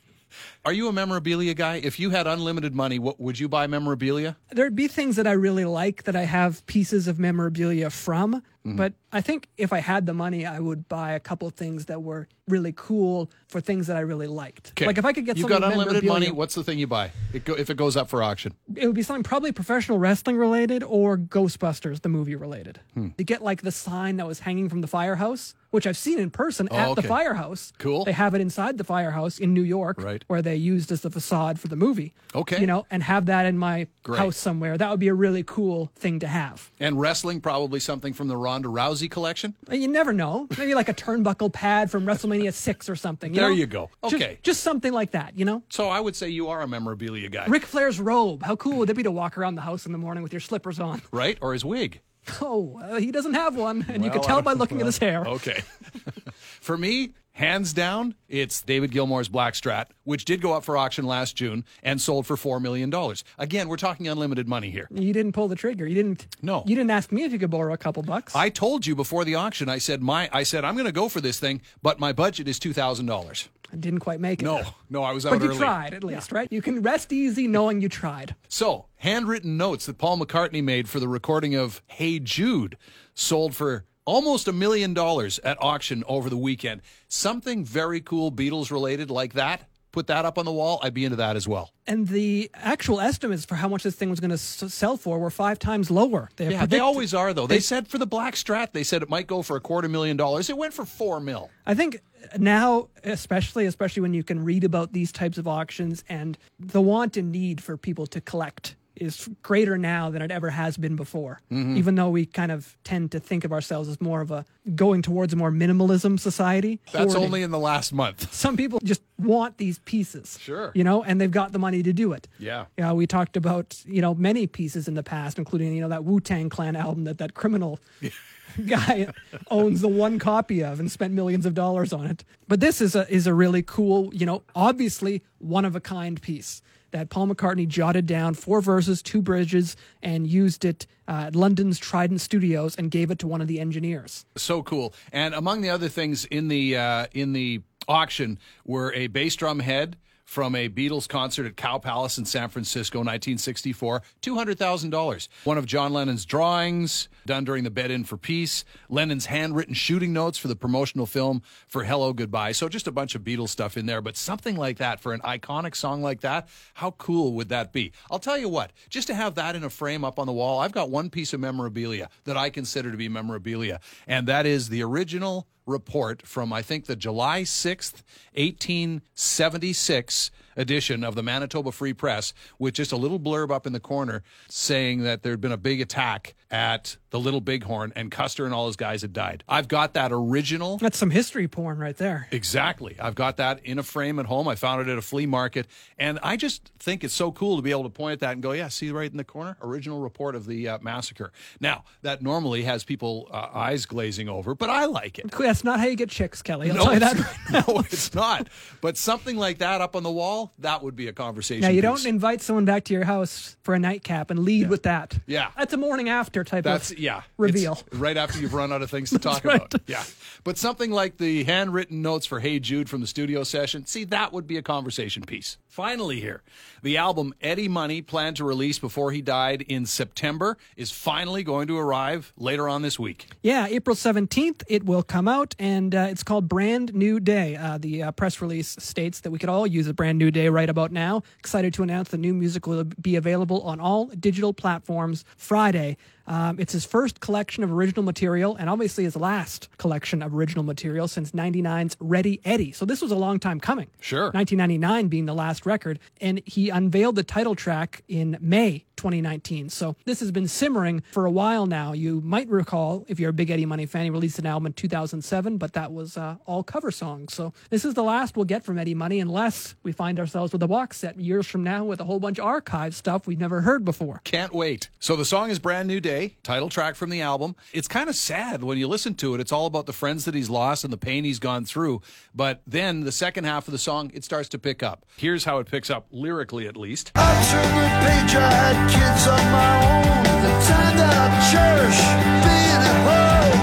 Are 0.65 0.73
you 0.73 0.89
a 0.89 0.93
memorabilia 0.93 1.55
guy? 1.55 1.77
If 1.77 1.99
you 1.99 2.11
had 2.11 2.27
unlimited 2.27 2.75
money, 2.75 2.99
what 2.99 3.21
would 3.21 3.39
you 3.39 3.49
buy 3.49 3.67
memorabilia? 3.67 4.37
there'd 4.51 4.75
be 4.77 4.89
things 4.89 5.17
that 5.17 5.27
I 5.27 5.33
really 5.33 5.65
like 5.65 6.05
that 6.05 6.17
I 6.17 6.25
have 6.25 6.65
pieces 6.67 7.07
of 7.09 7.19
memorabilia 7.19 7.91
from. 7.91 8.43
Mm-hmm. 8.67 8.77
But 8.77 8.93
I 9.13 9.21
think 9.21 9.49
if 9.57 9.73
I 9.73 9.79
had 9.79 10.05
the 10.07 10.13
money, 10.15 10.45
I 10.45 10.59
would 10.59 10.89
buy 10.89 11.13
a 11.13 11.21
couple 11.21 11.49
of 11.49 11.55
things 11.55 11.87
that 11.87 12.03
were 12.03 12.29
really 12.49 12.73
cool 12.77 13.31
for 13.47 13.61
things 13.61 13.87
that 13.87 13.97
I 13.97 14.01
really 14.01 14.27
liked. 14.27 14.71
Okay. 14.73 14.87
Like 14.87 14.99
if 14.99 15.05
I 15.05 15.13
could 15.13 15.25
get 15.27 15.37
You've 15.37 15.45
something 15.49 15.61
got 15.61 15.73
unlimited 15.73 16.05
money. 16.05 16.31
What's 16.31 16.55
the 16.55 16.65
thing 16.65 16.79
you 16.79 16.87
buy? 16.87 17.13
It 17.33 17.45
go, 17.45 17.55
if 17.55 17.71
it 17.71 17.77
goes 17.77 17.97
up 17.97 18.09
for 18.09 18.23
auction. 18.23 18.55
it 18.75 18.87
would 18.87 18.97
be 18.97 19.03
something 19.03 19.23
probably 19.23 19.53
professional 19.53 19.99
wrestling 19.99 20.37
related 20.37 20.83
or 20.83 21.17
Ghostbusters, 21.17 22.03
the 22.03 22.09
movie 22.09 22.35
related. 22.37 22.81
Hmm. 22.95 23.09
You 23.17 23.25
get 23.25 23.43
like 23.43 23.63
the 23.63 23.73
sign 23.73 24.17
that 24.17 24.27
was 24.27 24.41
hanging 24.41 24.69
from 24.69 24.81
the 24.81 24.87
firehouse, 24.87 25.55
which 25.71 25.87
I've 25.87 25.97
seen 25.97 26.19
in 26.19 26.31
person 26.31 26.69
at 26.73 26.95
the 26.97 27.03
Oh, 27.05 27.09
firehouse. 27.09 27.73
Cool. 27.79 28.05
They 28.05 28.13
have 28.13 28.35
it 28.35 28.41
inside 28.41 28.79
the 28.79 28.85
firehouse 28.85 29.39
in 29.39 29.55
New 29.55 29.63
York, 29.63 30.03
Right. 30.03 30.25
where 30.27 30.43
they 30.43 30.57
used 30.57 30.91
as 30.91 31.03
the 31.03 31.11
facade 31.11 31.61
for 31.61 31.69
the 31.69 31.77
movie. 31.77 32.13
Okay. 32.35 32.61
You 32.61 32.67
know, 32.67 32.87
and 32.91 33.03
have 33.03 33.27
that 33.27 33.47
in 33.47 33.57
my 33.59 33.87
Great. 34.03 34.19
house 34.19 34.37
somewhere. 34.37 34.77
That 34.79 34.91
would 34.91 35.01
be 35.01 35.09
a 35.09 35.15
really 35.15 35.43
cool 35.43 35.91
thing 35.97 36.19
to 36.21 36.27
have. 36.27 36.71
And 36.81 36.99
wrestling, 37.01 37.41
probably 37.41 37.81
something 37.81 38.13
from 38.15 38.29
the 38.29 38.37
Ronda 38.59 38.69
Rousey 38.69 39.09
collection. 39.11 39.55
You 39.71 39.87
never 39.87 40.13
know. 40.13 40.49
Maybe 40.59 40.75
like 40.75 40.89
a 40.89 40.95
turnbuckle 40.95 41.53
pad 41.53 41.91
from 41.91 42.05
WrestleMania 42.05 42.53
6 42.53 42.89
or 42.89 42.97
something. 42.97 43.33
You 43.33 43.41
There 43.41 43.51
know? 43.51 43.55
you 43.55 43.67
go. 43.67 43.91
Okay. 44.03 44.39
Just, 44.43 44.63
something 44.63 44.93
like 44.93 45.13
that, 45.13 45.39
you 45.39 45.45
know? 45.45 45.63
So 45.69 45.89
I 45.89 46.01
would 46.01 46.17
say 46.17 46.29
you 46.29 46.49
are 46.49 46.63
a 46.63 46.67
memorabilia 46.67 47.29
guy, 47.29 47.47
Ric 47.47 47.65
Flair's 47.65 48.01
robe. 48.01 48.43
How 48.43 48.57
cool 48.57 48.79
would 48.79 48.91
it 48.91 48.95
be 48.95 49.05
to 49.05 49.11
walk 49.11 49.39
around 49.39 49.55
the 49.55 49.63
house 49.63 49.87
in 49.87 49.93
the 49.93 49.99
morning 49.99 50.23
with 50.25 50.33
your 50.33 50.41
slippers 50.41 50.81
on? 50.81 51.01
right? 51.13 51.39
Or 51.41 51.53
his 51.53 51.65
wig. 51.65 52.01
Oh, 52.41 52.79
uh, 52.83 52.99
he 52.99 53.13
doesn't 53.13 53.35
have 53.35 53.57
one. 53.57 53.87
And 53.89 54.05
you 54.05 54.11
can 54.11 54.21
tell 54.21 54.43
by 54.43 54.53
looking 54.55 54.81
at 54.81 54.87
his 54.87 54.99
hair. 54.99 55.25
Okay. 55.25 55.63
for 56.61 56.77
me, 56.77 57.15
hands 57.39 57.73
down, 57.73 58.15
it's 58.29 58.61
David 58.63 58.91
Gilmour's 58.91 59.29
Black 59.29 59.55
Strat, 59.55 59.87
which 60.05 60.25
did 60.25 60.43
go 60.43 60.53
up 60.53 60.65
for 60.65 60.77
auction 60.77 61.07
last 61.07 61.37
June 61.37 61.65
and 61.83 62.01
sold 62.01 62.27
for 62.27 62.37
$4 62.37 62.61
million. 62.61 62.93
Again, 63.39 63.69
we're 63.69 63.77
talking 63.77 64.09
unlimited 64.09 64.49
money 64.49 64.71
here. 64.71 64.89
You 64.91 65.13
didn't 65.13 65.33
pull 65.33 65.47
the 65.49 65.55
trigger. 65.57 65.87
You 65.87 65.95
didn't. 65.95 66.27
No. 66.43 66.65
You 66.67 66.75
didn't 66.75 66.91
ask 66.91 67.13
me 67.13 67.23
if 67.25 67.33
you 67.33 67.39
could 67.39 67.51
borrow 67.51 67.73
a 67.73 67.79
couple 67.79 68.03
bucks. 68.03 68.35
I 68.35 68.49
told 68.49 68.87
you 68.87 68.95
before 68.97 69.25
the 69.25 69.37
auction, 69.37 69.69
I 69.69 69.79
said 69.79 70.03
my 70.03 70.29
I 70.33 70.43
said 70.43 70.65
I'm 70.65 70.75
going 70.75 70.87
to 70.87 70.93
go 70.93 71.09
for 71.09 71.21
this 71.21 71.39
thing, 71.39 71.63
but 71.81 72.01
my 72.01 72.13
budget 72.13 72.49
is 72.49 72.59
$2,000. 72.59 73.49
I 73.71 73.77
didn't 73.77 74.01
quite 74.01 74.19
make 74.19 74.41
it. 74.41 74.47
No, 74.47 74.63
no, 74.89 75.03
I 75.03 75.13
was 75.13 75.27
out 75.27 75.33
But 75.33 75.43
you 75.43 75.51
early. 75.51 75.59
tried 75.59 75.93
at 75.95 76.03
least, 76.03 76.33
right? 76.33 76.51
You 76.51 76.63
can 76.63 76.81
rest 76.83 77.13
easy 77.13 77.47
knowing 77.47 77.83
you 77.83 77.89
tried. 77.91 78.35
So, 78.49 78.87
handwritten 78.97 79.59
notes 79.59 79.85
that 79.87 79.99
Paul 79.99 80.19
McCartney 80.19 80.65
made 80.65 80.89
for 80.89 81.01
the 81.01 81.09
recording 81.09 81.55
of 81.55 81.83
Hey 81.87 82.19
Jude 82.19 82.79
sold 83.15 83.55
for 83.55 83.85
almost 84.09 84.49
a 84.49 84.53
million 84.53 84.95
dollars 84.95 85.39
at 85.41 85.59
auction 85.63 86.03
over 86.07 86.31
the 86.31 86.37
weekend. 86.37 86.81
Something 87.09 87.63
very 87.65 88.01
cool 88.01 88.33
Beatles 88.33 88.71
related 88.71 89.11
like 89.11 89.35
that. 89.35 89.69
Put 89.93 90.07
that 90.09 90.25
up 90.25 90.39
on 90.39 90.45
the 90.45 90.53
wall. 90.53 90.79
I'd 90.83 90.93
be 90.95 91.05
into 91.05 91.17
that 91.17 91.35
as 91.37 91.49
well. 91.49 91.73
And 91.87 92.09
the 92.09 92.51
actual 92.55 93.01
estimates 93.01 93.45
for 93.45 93.55
how 93.55 93.69
much 93.69 93.83
this 93.83 93.95
thing 93.95 94.11
was 94.11 94.21
going 94.21 94.31
to 94.31 94.35
s- 94.35 94.63
sell 94.73 94.97
for 94.97 95.19
were 95.19 95.31
five 95.31 95.59
times 95.59 95.91
lower. 95.91 96.29
They 96.37 96.51
Yeah, 96.51 96.67
they 96.67 96.79
always 96.79 97.15
are 97.15 97.33
though. 97.35 97.47
They 97.47 97.61
said 97.61 97.89
for 97.89 97.97
the 97.99 98.07
Black 98.07 98.35
Strat, 98.35 98.73
they 98.73 98.83
said 98.85 99.03
it 99.03 99.09
might 99.11 99.27
go 99.27 99.43
for 99.43 99.57
a 99.57 99.61
quarter 99.61 99.89
million 99.89 100.17
dollars. 100.17 100.49
It 100.51 100.57
went 100.59 100.73
for 100.75 100.85
four 100.85 101.21
mil. 101.21 101.51
I 101.67 101.75
think 101.75 102.01
now, 102.39 102.89
especially 103.05 103.67
especially 103.67 104.03
when 104.03 104.15
you 104.15 104.23
can 104.23 104.45
read 104.45 104.65
about 104.65 104.93
these 104.93 105.11
types 105.13 105.39
of 105.39 105.49
auctions 105.49 106.05
and 106.09 106.37
the 106.59 106.81
want 106.83 107.17
and 107.17 107.33
need 107.33 107.63
for 107.63 107.77
people 107.77 108.07
to 108.09 108.21
collect 108.21 108.77
is 109.01 109.29
greater 109.43 109.79
now 109.79 110.11
than 110.11 110.23
it 110.23 110.31
ever 110.31 110.51
has 110.51 110.77
been 110.77 110.97
before. 110.97 111.41
Mm-hmm. 111.51 111.77
Even 111.77 111.95
though 111.95 112.11
we 112.11 112.27
kind 112.27 112.53
of 112.53 112.77
tend 112.85 113.13
to 113.13 113.21
think 113.21 113.45
of 113.45 113.53
ourselves 113.53 113.89
as 113.89 114.01
more 114.01 114.21
of 114.21 114.31
a 114.31 114.45
going 114.75 115.03
towards 115.03 115.33
a 115.33 115.37
more 115.37 115.51
minimalism 115.51 116.19
society. 116.19 116.81
That's 116.93 117.13
hoarding. 117.13 117.25
only 117.25 117.43
in 117.43 117.51
the 117.51 117.59
last 117.59 117.93
month. 117.93 118.33
some 118.33 118.57
people 118.57 118.81
just 118.85 119.03
want 119.19 119.59
these 119.59 119.79
pieces. 119.81 120.39
Sure. 120.41 120.73
You 120.75 120.85
know, 120.85 121.03
and 121.03 121.21
they've 121.21 121.31
got 121.31 121.53
the 121.53 121.59
money 121.59 121.83
to 121.83 121.93
do 121.93 122.13
it. 122.13 122.29
Yeah. 122.39 122.67
Yeah, 122.77 122.93
we 122.93 123.07
talked 123.07 123.37
about, 123.37 123.83
you 123.87 124.01
know, 124.01 124.15
many 124.15 124.47
pieces 124.47 124.89
in 124.89 124.95
the 124.95 125.03
past, 125.03 125.39
including, 125.39 125.75
you 125.75 125.81
know, 125.81 125.89
that 125.89 126.05
Wu 126.05 126.21
Tang 126.21 126.49
Clan 126.49 126.77
album 126.77 127.05
that 127.05 127.19
that 127.19 127.35
criminal 127.35 127.81
guy 128.67 129.09
owns 129.51 129.81
the 129.81 129.89
one 129.89 130.19
copy 130.19 130.63
of 130.63 130.81
and 130.81 130.91
spent 130.91 131.15
millions 131.15 131.47
of 131.47 131.55
dollars 131.55 131.93
on 131.93 132.07
it. 132.07 132.25
But 132.47 132.61
this 132.61 132.81
is 132.81 132.95
a 132.95 133.09
is 133.13 133.27
a 133.27 133.35
really 133.35 133.63
cool, 133.63 134.13
you 134.15 134.27
know, 134.27 134.43
obviously 134.55 135.23
one 135.39 135.65
of 135.65 135.77
a 135.77 135.81
kind 135.81 136.21
piece 136.21 136.63
that 136.91 137.11
Paul 137.11 137.29
McCartney 137.29 137.67
jotted 137.67 138.07
down 138.07 138.35
four 138.35 138.61
verses, 138.61 139.03
two 139.03 139.23
bridges, 139.23 139.77
and 140.03 140.27
used 140.27 140.65
it 140.65 140.87
uh, 141.07 141.25
at 141.27 141.37
London's 141.37 141.79
Trident 141.79 142.21
Studios 142.21 142.77
and 142.77 142.91
gave 142.91 143.11
it 143.11 143.19
to 143.21 143.27
one 143.27 143.41
of 143.41 143.49
the 143.49 143.61
engineers. 143.61 144.25
So 144.37 144.63
cool. 144.63 144.95
And 145.13 145.35
among 145.35 145.61
the 145.61 145.71
other 145.71 145.89
things 145.89 146.25
in 146.27 146.49
the 146.49 146.77
uh, 146.77 147.07
in 147.13 147.33
the 147.33 147.63
auction 147.87 148.39
were 148.65 148.93
a 148.93 149.07
bass 149.07 149.35
drum 149.37 149.61
head 149.61 149.97
from 150.29 150.55
a 150.55 150.69
Beatles 150.69 151.09
concert 151.09 151.47
at 151.47 151.57
Cow 151.57 151.79
Palace 151.79 152.19
in 152.19 152.27
San 152.27 152.51
Francisco, 152.51 152.99
1964. 152.99 154.03
$200,000. 154.21 155.29
One 155.45 155.57
of 155.57 155.65
John 155.65 155.95
Lennon's 155.95 156.27
drawings 156.27 157.09
done 157.25 157.45
during 157.45 157.65
the 157.65 157.71
Bed 157.71 157.91
In 157.91 158.05
for 158.05 158.19
Peace. 158.19 158.63
Lennon's 158.91 159.25
handwritten 159.25 159.73
shooting 159.73 160.13
notes 160.13 160.37
for 160.37 160.49
the 160.49 160.55
promotional 160.55 161.07
film 161.07 161.41
for 161.67 161.85
Hello 161.85 162.13
Goodbye. 162.13 162.53
So 162.53 162.69
just 162.69 162.87
a 162.87 162.93
bunch 162.93 163.15
of 163.15 163.23
Beatles 163.23 163.49
stuff 163.49 163.79
in 163.79 163.87
there, 163.87 164.03
but 164.03 164.19
something 164.19 164.55
like 164.55 164.77
that 164.77 165.01
for 165.01 165.15
an 165.15 165.21
iconic 165.23 165.75
song 165.75 166.03
like 166.03 166.21
that, 166.21 166.47
how 166.75 166.91
cool 166.91 167.33
would 167.33 167.49
that 167.49 167.73
be? 167.73 167.93
I'll 168.11 168.19
tell 168.19 168.37
you 168.37 168.51
what, 168.51 168.73
just 168.91 169.07
to 169.07 169.15
have 169.15 169.35
that 169.37 169.57
in 169.57 169.65
a 169.65 169.71
frame 169.71 170.05
up 170.05 170.19
on 170.19 170.27
the 170.27 170.33
wall, 170.35 170.59
I've 170.59 170.73
got 170.73 170.91
one 170.91 171.09
piece 171.09 171.33
of 171.33 171.41
memorabilia 171.41 172.11
that 172.25 172.37
I 172.37 172.51
consider 172.51 172.91
to 172.91 172.99
be 172.99 173.09
memorabilia, 173.09 173.81
and 174.07 174.29
that 174.29 174.45
is 174.45 174.69
the 174.69 174.83
original 174.83 175.47
report 175.69 176.27
from 176.27 176.53
I 176.53 176.63
think 176.63 176.87
the 176.87 176.97
July 176.97 177.43
6th, 177.43 178.03
1876 178.35 180.31
edition 180.59 181.03
of 181.05 181.15
the 181.15 181.23
Manitoba 181.23 181.73
Free 181.73 181.95
Press 181.95 182.35
with 182.59 182.75
just 182.75 182.93
a 182.93 182.97
little 182.97 183.19
blurb 183.19 183.51
up 183.51 183.67
in 183.67 183.73
the 183.73 183.81
corner 183.81 184.23
saying 184.51 185.03
that 185.05 185.23
there'd 185.23 185.41
been 185.41 185.53
a 185.53 185.57
big 185.57 185.81
attack 185.81 186.35
at 186.51 186.97
the 187.11 187.21
Little 187.21 187.41
Bighorn 187.41 187.93
and 187.97 188.11
Custer 188.11 188.45
and 188.45 188.53
all 188.55 188.67
his 188.67 188.77
guys 188.77 189.03
had 189.03 189.13
died. 189.13 189.45
I've 189.49 189.69
got 189.69 189.95
that 189.95 190.11
original. 190.13 190.77
That's 190.79 190.99
some 190.99 191.11
history 191.11 191.47
porn 191.49 191.79
right 191.79 191.97
there. 191.97 192.27
Exactly. 192.31 192.97
I've 193.01 193.15
got 193.15 193.37
that 193.39 193.65
in 193.65 193.79
a 193.79 193.83
frame 193.83 194.19
at 194.19 194.27
home. 194.27 194.49
I 194.49 194.55
found 194.55 194.81
it 194.83 194.91
at 194.91 194.99
a 194.99 195.03
flea 195.03 195.27
market. 195.27 195.67
And 195.99 196.19
I 196.23 196.37
just 196.37 196.71
think 196.79 197.05
it's 197.05 197.15
so 197.15 197.33
cool 197.33 197.57
to 197.57 197.63
be 197.63 197.71
able 197.71 197.85
to 197.85 197.89
point 197.91 198.15
at 198.15 198.21
that 198.21 198.33
and 198.33 198.43
go, 198.43 198.53
yeah, 198.53 198.69
see 198.69 198.91
right 198.91 199.11
in 199.11 199.17
the 199.17 199.25
corner? 199.25 199.57
Original 199.63 200.01
report 200.01 200.35
of 200.35 200.47
the 200.47 200.69
uh, 200.69 200.79
massacre. 200.81 201.33
Now, 201.61 201.85
that 202.03 202.23
normally 202.23 202.63
has 202.65 202.85
people 202.85 203.29
uh, 203.31 203.49
eyes 203.55 203.87
glazing 203.87 204.29
over, 204.29 204.55
but 204.55 204.69
I 204.71 204.87
like 204.87 205.19
it. 205.19 205.31
That's 205.31 205.65
not 205.65 205.81
how 205.81 205.87
you 205.87 205.97
get 205.97 206.09
chicks, 206.11 206.43
Kelly. 206.43 206.71
I'll 206.71 206.77
No, 206.77 206.85
tell 206.85 206.95
you 206.95 207.01
that. 207.01 207.17
it's- 207.17 207.67
no, 207.69 207.79
it's 207.81 208.15
not. 208.15 208.49
But 208.81 208.97
something 208.97 209.37
like 209.37 209.59
that 209.59 209.81
up 209.81 209.95
on 209.97 210.03
the 210.03 210.11
wall, 210.11 210.48
that 210.59 210.83
would 210.83 210.97
be 210.97 211.09
a 211.09 211.13
conversation. 211.13 211.63
Yeah, 211.63 211.71
you 211.71 211.83
piece. 211.83 212.03
don't 212.03 212.07
invite 212.07 212.41
someone 212.41 212.65
back 212.65 212.85
to 212.85 212.95
your 212.95 213.05
house 213.05 213.57
for 213.63 213.75
a 213.75 213.79
nightcap 213.79 214.31
and 214.31 214.41
lead 214.41 214.69
with 214.69 214.85
that. 214.85 215.19
Yeah. 215.27 215.51
That's 215.57 215.73
a 215.73 215.77
morning 215.77 216.09
after 216.09 216.45
type 216.45 216.65
That's 216.65 216.91
of 216.91 216.99
yeah. 216.99 217.23
reveal. 217.37 217.73
It's 217.87 217.99
right 217.99 218.17
after 218.17 218.39
you've 218.39 218.55
run 218.55 218.73
out 218.73 218.83
of 218.83 218.91
things 218.91 219.11
to 219.11 219.19
talk 219.19 219.45
right. 219.45 219.57
about. 219.57 219.75
Yeah. 219.87 220.05
But 220.45 220.59
something 220.59 220.91
like 220.91 221.19
the 221.19 221.45
handwritten 221.45 222.03
notes 222.03 222.27
for 222.27 222.41
Hey 222.41 222.59
Jude 222.59 222.89
from 222.89 223.01
the 223.01 223.07
studio 223.07 223.45
session, 223.45 223.87
see 223.87 224.05
that 224.05 224.33
would 224.33 224.47
be 224.47 224.57
a 224.57 224.63
conversation 224.63 225.23
piece. 225.23 225.59
Finally 225.67 226.21
here, 226.21 226.43
the 226.83 226.97
album 226.97 227.35
Eddie 227.41 227.69
Money 227.69 228.03
planned 228.03 228.37
to 228.37 228.45
release 228.45 228.79
before 228.79 229.13
he 229.13 229.23
died 229.23 229.63
in 229.63 229.87
September 229.87 230.57
is 230.77 230.91
finally 230.91 231.45
going 231.45 231.69
to 231.69 231.79
arrive 231.79 232.33
later 232.37 232.69
on 232.69 232.83
this 232.83 232.99
week. 232.99 233.29
Yeah, 233.43 233.67
April 233.69 233.95
17th, 233.95 234.63
it 234.69 234.85
will 234.85 235.03
come 235.03 235.29
out, 235.29 235.55
and 235.59 235.95
uh, 235.95 236.09
it's 236.11 236.23
called 236.25 236.49
Brand 236.49 236.95
New 236.95 237.21
Day. 237.21 237.57
Uh, 237.57 237.79
the 237.79 238.05
uh, 238.05 238.11
press 238.13 238.41
release 238.41 238.77
states 238.81 239.21
that 239.21 239.31
we 239.31 239.39
could 239.39 239.49
all 239.49 239.67
use 239.67 239.87
a 239.87 239.95
brand 239.95 240.19
new 240.19 240.28
day 240.31 240.49
right 240.49 240.69
about 240.69 240.93
now. 240.93 241.23
Excited 241.39 241.75
to 241.75 241.83
announce 241.83 242.09
the 242.09 242.19
new 242.19 242.35
music 242.35 242.67
will 242.67 242.85
be 242.85 243.17
available 243.17 243.63
on 243.63 243.81
all 243.81 244.07
digital 244.07 244.53
platforms 244.53 245.25
Friday. 245.37 245.97
Um, 246.29 246.61
it's 246.61 246.73
his 246.73 246.85
first 246.85 247.21
collection 247.21 247.65
of 247.65 247.73
original 247.73 248.05
material, 248.05 248.55
and 248.57 248.69
obviously 248.69 249.05
his 249.05 249.17
last 249.17 249.69
collection 249.79 250.23
of 250.23 250.35
original 250.35 250.63
material 250.63 251.09
since 251.09 251.33
99's 251.33 251.97
Ready 252.01 252.41
Eddie. 252.45 252.73
So 252.73 252.85
this 252.85 253.01
was 253.01 253.11
a 253.11 253.17
long 253.17 253.41
time 253.41 253.59
coming. 253.59 253.89
Sure. 254.01 254.31
1999 254.33 255.09
being 255.09 255.27
the 255.27 255.35
last 255.35 255.67
record, 255.67 255.99
and 256.21 256.43
he 256.45 256.69
unveiled 256.69 257.17
the 257.17 257.25
title 257.25 257.55
track 257.55 258.03
in 258.09 258.37
May 258.41 258.85
2019. 258.99 259.71
So 259.71 259.97
this 260.05 260.21
has 260.21 260.31
been 260.31 260.49
simmering 260.49 261.03
for 261.13 261.25
a 261.25 261.31
while 261.31 261.67
now. 261.67 261.93
You 261.93 262.21
might 262.21 262.49
recall, 262.49 263.07
if 263.09 263.19
you're 263.19 263.31
a 263.31 263.33
big 263.33 263.51
Eddie 263.51 263.65
Money 263.65 263.87
fan, 263.87 264.05
he 264.05 264.11
released 264.11 264.39
an 264.39 264.47
album 264.47 264.67
in 264.67 264.73
2007, 264.75 265.57
but 265.57 265.73
that 265.73 265.93
was 265.93 266.17
uh, 266.17 266.37
all 266.47 266.63
cover 266.63 266.91
songs. 266.91 267.33
So 267.33 267.55
this 267.71 267.85
is 267.85 267.95
the 267.95 268.03
last 268.03 268.37
we'll 268.37 268.45
get 268.45 268.65
from 268.65 268.79
Eddie 268.79 268.95
Money, 268.95 269.21
unless 269.21 269.77
we 269.83 269.93
find 269.93 270.19
ourselves 270.19 270.53
with 270.53 270.63
a 270.63 270.69
box 270.69 270.99
set 270.99 271.19
years 271.19 271.47
from 271.47 271.63
now 271.63 271.85
with 271.85 272.01
a 272.01 272.05
whole 272.05 272.21
bunch 272.21 272.39
of 272.39 272.45
archive 272.45 272.95
stuff 272.95 273.27
we've 273.27 273.39
never 273.39 273.61
heard 273.61 273.85
before. 273.85 274.21
Can't 274.25 274.53
wait. 274.53 274.91
So 274.99 275.15
the 275.15 275.25
song 275.25 275.51
is 275.51 275.59
Brand 275.61 275.87
New 275.89 276.01
Day, 276.01 276.18
title 276.43 276.69
track 276.69 276.95
from 276.95 277.11
the 277.11 277.21
album. 277.21 277.57
It's 277.73 277.89
kind 277.89 278.09
of 278.09 278.17
sad 278.17 278.63
when 278.63 278.79
you 278.79 278.89
listen 278.89 279.15
to 279.17 279.35
it. 279.35 279.41
It's 279.41 279.53
all 279.53 279.67
about 279.67 279.87
the 279.87 279.93
friends 279.93 280.25
that 280.25 280.35
he's 280.35 280.51
lost 280.51 280.85
and 280.85 280.93
the 280.93 280.99
pain 280.99 281.25
he's 281.25 281.39
gone 281.39 281.65
through. 281.65 282.03
But 282.35 282.63
then 282.67 283.01
the 283.01 283.13
second 283.13 283.45
half 283.45 283.69
of 283.69 283.73
the 283.73 283.79
song, 283.79 284.11
it 284.15 284.25
starts 284.25 284.49
to 284.51 284.59
pick 284.59 284.83
up. 284.83 285.05
Here's 285.17 285.45
how 285.45 285.59
it 285.59 285.71
picks 285.71 285.91
up, 285.91 286.07
lyrically 286.11 286.67
at 286.67 286.77
least. 286.77 287.13
I 287.15 287.33
turned 287.51 287.77
the 287.79 287.89
page, 288.07 288.35
I 288.37 288.51
had 288.51 288.77
kids 288.91 289.27
of 289.27 289.41
my 289.55 289.73
own. 289.95 290.43
The 290.43 290.53
time 290.67 290.99
out 290.99 291.31
of 291.31 291.43
church, 291.51 291.99
being 292.45 292.83
at 292.91 292.99
home. 293.09 293.61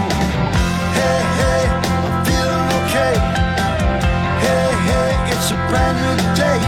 Hey, 0.98 1.22
hey, 1.40 1.64
I'm 2.04 2.16
feeling 2.26 2.68
okay. 2.82 3.16
Hey, 4.44 4.70
hey, 4.90 5.12
it's 5.34 5.52
a 5.52 5.58
brand 5.70 5.98
new 6.04 6.18
day, 6.36 6.60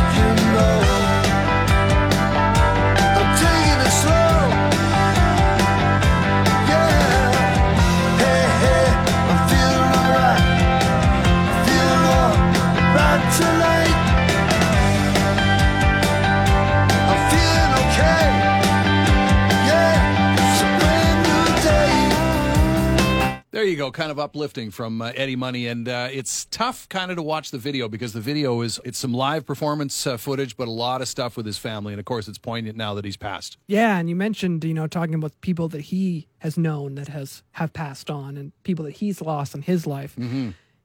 kind 23.97 24.11
of 24.11 24.19
uplifting 24.19 24.69
from 24.69 25.01
uh, 25.01 25.11
Eddie 25.15 25.35
Money, 25.35 25.65
and 25.65 25.89
uh, 25.89 26.07
it's 26.11 26.45
tough 26.45 26.87
kind 26.87 27.09
of 27.09 27.17
to 27.17 27.23
watch 27.23 27.49
the 27.49 27.57
video 27.57 27.89
because 27.89 28.13
the 28.13 28.21
video 28.21 28.61
is 28.61 28.79
it's 28.85 28.99
some 28.99 29.11
live 29.11 29.43
performance 29.43 30.05
uh, 30.05 30.17
footage, 30.17 30.55
but 30.55 30.67
a 30.67 30.71
lot 30.71 31.01
of 31.01 31.07
stuff 31.07 31.35
with 31.35 31.47
his 31.47 31.57
family, 31.57 31.93
and 31.93 31.99
of 31.99 32.05
course 32.05 32.27
it's 32.27 32.37
poignant 32.37 32.77
now 32.77 32.93
that 32.93 33.03
he's 33.03 33.17
passed. 33.17 33.57
Yeah, 33.65 33.97
and 33.97 34.07
you 34.07 34.15
mentioned, 34.15 34.63
you 34.63 34.73
know, 34.75 34.85
talking 34.85 35.15
about 35.15 35.33
people 35.41 35.67
that 35.69 35.81
he 35.81 36.27
has 36.37 36.59
known 36.59 36.93
that 36.93 37.07
has 37.07 37.41
have 37.53 37.73
passed 37.73 38.11
on 38.11 38.37
and 38.37 38.51
people 38.63 38.85
that 38.85 38.97
he's 38.97 39.19
lost 39.19 39.55
in 39.55 39.63
his 39.63 39.87
life. 39.87 40.15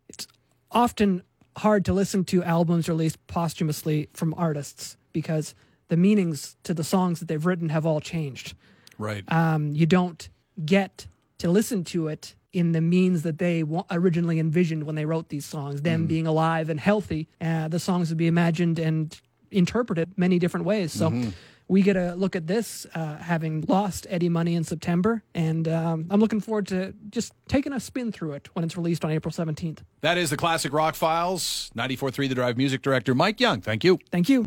It's 0.08 0.26
often 0.70 1.22
hard 1.58 1.84
to 1.84 1.92
listen 1.92 2.24
to 2.24 2.42
albums 2.42 2.88
released 2.88 3.24
posthumously 3.26 4.08
from 4.14 4.32
artists 4.38 4.96
because 5.12 5.54
the 5.88 5.98
meanings 5.98 6.56
to 6.62 6.72
the 6.72 6.84
songs 6.84 7.18
that 7.20 7.28
they've 7.28 7.44
written 7.44 7.68
have 7.68 7.84
all 7.84 8.00
changed. 8.00 8.54
Right. 8.96 9.22
Um, 9.30 9.72
you 9.72 9.84
don't 9.84 10.30
get 10.64 11.06
to 11.38 11.50
listen 11.50 11.84
to 11.84 12.08
it 12.08 12.34
in 12.52 12.72
the 12.72 12.80
means 12.80 13.22
that 13.22 13.38
they 13.38 13.62
wa- 13.62 13.84
originally 13.90 14.38
envisioned 14.38 14.84
when 14.84 14.94
they 14.94 15.04
wrote 15.06 15.28
these 15.30 15.44
songs, 15.44 15.82
them 15.82 16.06
being 16.06 16.26
alive 16.26 16.68
and 16.68 16.78
healthy. 16.80 17.28
Uh, 17.40 17.68
the 17.68 17.78
songs 17.78 18.08
would 18.10 18.18
be 18.18 18.26
imagined 18.26 18.78
and 18.78 19.18
interpreted 19.50 20.08
many 20.16 20.38
different 20.38 20.66
ways. 20.66 20.92
So 20.92 21.12
we 21.68 21.80
get 21.80 21.96
a 21.96 22.14
look 22.14 22.36
at 22.36 22.46
this, 22.46 22.86
uh, 22.94 23.16
having 23.16 23.64
lost 23.68 24.06
Eddie 24.10 24.28
Money 24.28 24.54
in 24.54 24.64
September, 24.64 25.22
and 25.34 25.66
um, 25.68 26.06
I'm 26.10 26.20
looking 26.20 26.40
forward 26.40 26.66
to 26.68 26.92
just 27.08 27.32
taking 27.48 27.72
a 27.72 27.80
spin 27.80 28.12
through 28.12 28.32
it 28.32 28.48
when 28.54 28.64
it's 28.64 28.76
released 28.76 29.04
on 29.04 29.10
April 29.10 29.32
17th. 29.32 29.78
that 30.02 30.18
is 30.18 30.28
the 30.30 30.36
Classic 30.36 30.72
Rock 30.72 30.94
Files. 30.94 31.70
94.3 31.76 32.28
The 32.28 32.34
Drive 32.34 32.56
music 32.58 32.82
director, 32.82 33.14
Mike 33.14 33.40
Young. 33.40 33.60
Thank 33.62 33.84
you. 33.84 33.98
Thank 34.10 34.28
you. 34.28 34.40